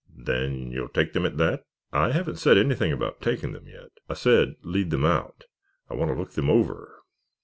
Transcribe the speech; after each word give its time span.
"Then 0.17 0.71
you'll 0.71 0.89
take 0.89 1.13
them 1.13 1.27
at 1.27 1.37
that?" 1.37 1.63
"I 1.93 2.11
haven't 2.11 2.37
said 2.37 2.57
anything 2.57 2.91
about 2.91 3.21
taking 3.21 3.51
them, 3.51 3.67
yet. 3.67 3.99
I 4.09 4.15
said 4.15 4.55
lead 4.63 4.89
them 4.89 5.05
out. 5.05 5.43
I 5.91 5.93
want 5.93 6.09
to 6.09 6.17
look 6.17 6.31
them 6.31 6.49
over." 6.49 7.03